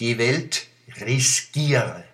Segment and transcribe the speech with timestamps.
[0.00, 0.68] Die Welt
[1.00, 2.04] riskiere.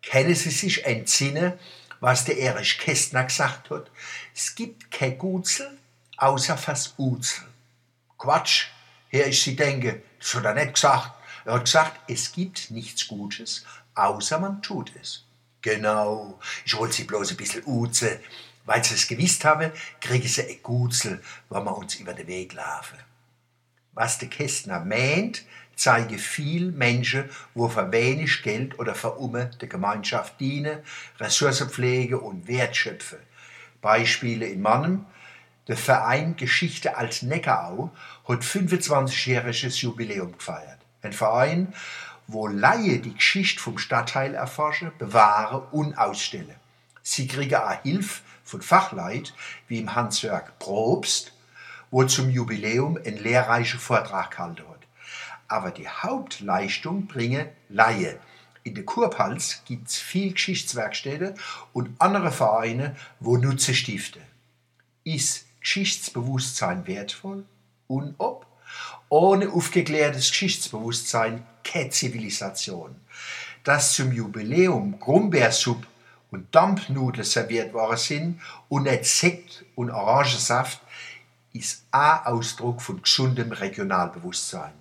[0.00, 1.54] Kennen Sie sich entsinnen,
[1.98, 3.90] was der Erich Kästner gesagt hat?
[4.34, 5.78] Es gibt kein Gutzel,
[6.18, 7.44] außer fürs Uzel.
[8.16, 8.66] Quatsch,
[9.08, 11.10] Herr, ich Sie denke, das hat er nicht gesagt.
[11.44, 13.64] Er hat gesagt, es gibt nichts Gutes,
[13.94, 15.24] außer man tut es.
[15.62, 18.20] Genau, ich wollte Sie bloß ein bisschen uze.
[18.64, 22.52] Weil Sie es gewusst haben, kriegen Sie ein Gutzel, wenn wir uns über den Weg
[22.52, 22.98] laufen.
[23.96, 25.42] Was der Kästner meint,
[25.74, 30.80] zeige viel Menschen, wo für wenig Geld oder für Umme der Gemeinschaft dienen,
[31.18, 33.18] Ressourcenpflege und Wertschöpfe.
[33.80, 35.06] Beispiele in Mannem.
[35.66, 37.90] Der Verein Geschichte als Neckarau
[38.28, 40.78] hat 25-jähriges Jubiläum gefeiert.
[41.00, 41.72] Ein Verein,
[42.26, 46.56] wo Laie die Geschichte vom Stadtteil erforschen, bewahren und ausstellen.
[47.02, 49.32] Sie kriegen auch Hilfe von Fachleit
[49.68, 51.32] wie im Hansjörg Probst,
[51.90, 54.86] wo zum Jubiläum einen lehrreichen Vortrag gehalten hat.
[55.48, 58.18] Aber die Hauptleistung bringen Laie.
[58.64, 61.34] In der Kurpals gibt es viel Geschichtswerkstätte
[61.72, 64.22] und andere Vereine, wo Nutze stiften.
[65.04, 67.44] Ist Geschichtsbewusstsein wertvoll?
[67.86, 68.46] Und ob?
[69.08, 72.96] Ohne aufgeklärtes Geschichtsbewusstsein keine Zivilisation.
[73.62, 75.86] Dass zum Jubiläum Grumbeersuppe
[76.30, 80.80] und Dampfnudeln serviert worden sind und nicht Sekt und Orangensaft,
[81.58, 84.72] ist ein Ausdruck von gesundem Regionalbewusstsein.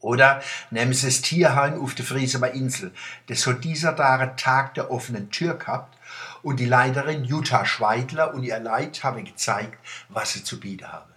[0.00, 2.92] Oder nehmen Sie das Tierheim auf der Friesemer Insel.
[3.26, 5.98] Das hat dieser Tage Tag der offenen Tür gehabt
[6.42, 9.78] und die Leiterin Jutta Schweidler und ihr Leid haben gezeigt,
[10.08, 11.12] was sie zu bieten haben.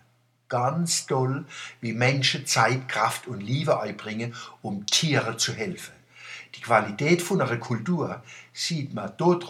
[0.49, 1.45] Ganz toll,
[1.79, 5.93] wie Menschen Zeit, Kraft und Liebe einbringen, um Tiere zu helfen.
[6.55, 9.49] Die Qualität von einer Kultur sieht man dort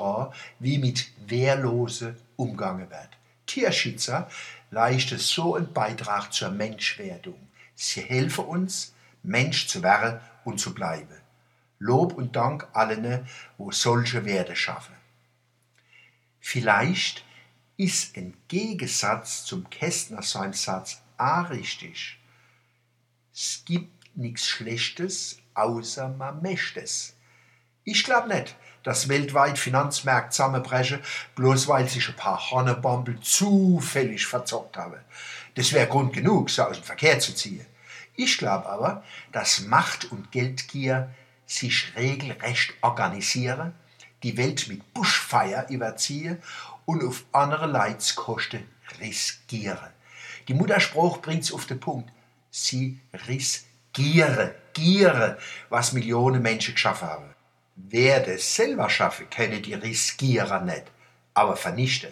[0.59, 3.09] wie mit Wehrlose umgangen wird.
[3.53, 4.27] Tierschützer
[4.71, 7.47] leisten so einen Beitrag zur Menschwerdung.
[7.75, 11.21] Sie helfen uns, Mensch zu werden und zu bleiben.
[11.77, 13.27] Lob und Dank allen,
[13.59, 14.95] wo solche Werte schaffen.
[16.39, 17.23] Vielleicht
[17.77, 22.17] ist ein Gegensatz zum Kästner sein Satz auch richtig.
[23.31, 27.15] Es gibt nichts Schlechtes, außer man möchte es.
[27.85, 31.01] Ich glaube nicht, dass weltweit Finanzmärkte zusammenbrechen,
[31.35, 34.99] bloß weil sich ein paar Hannebambel zufällig verzockt haben.
[35.55, 37.65] Das wäre Grund genug, sie aus dem Verkehr zu ziehen.
[38.15, 41.09] Ich glaube aber, dass Macht und Geldgier
[41.45, 43.73] sich regelrecht organisieren,
[44.23, 46.41] die Welt mit Buschfeier überziehen
[46.85, 48.67] und auf andere Leidskosten
[48.99, 49.89] riskieren.
[50.47, 52.11] Die Mutterspruch bringt's auf den Punkt.
[52.49, 55.37] Sie riskieren, giere,
[55.69, 57.33] was Millionen Menschen geschaffen haben.
[57.75, 60.83] Wer das selber schaffe, kenne die Riskierer nicht,
[61.33, 62.11] aber vernichte.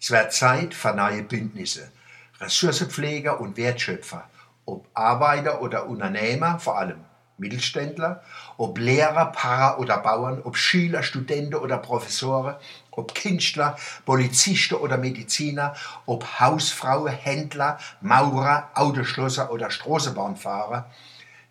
[0.00, 1.92] Es wird Zeit für neue Bündnisse,
[2.40, 4.28] Ressourcenpfleger und Wertschöpfer,
[4.64, 7.04] ob Arbeiter oder Unternehmer, vor allem
[7.36, 8.22] Mittelständler,
[8.56, 12.56] ob Lehrer, Pfarrer oder Bauern, ob Schüler, Studenten oder Professoren,
[12.90, 13.76] ob Künstler,
[14.06, 15.74] Polizisten oder Mediziner,
[16.06, 20.90] ob Hausfrauen, Händler, Maurer, Autoschlosser oder Straßenbahnfahrer.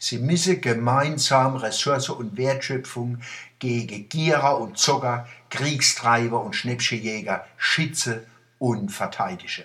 [0.04, 3.20] Sie müssen gemeinsam Ressourcen und Wertschöpfung
[3.58, 8.20] gegen Gierer und Zocker, Kriegstreiber und Schnäppchenjäger schützen
[8.60, 9.64] und verteidigen.